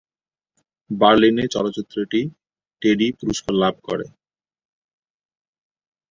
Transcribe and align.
বার্লিনে 0.89 1.45
চলচ্চিত্রটি 1.47 2.21
টেডি 2.81 3.07
পুরস্কার 3.19 3.53
লাভ 3.55 3.75
করে। 3.87 4.05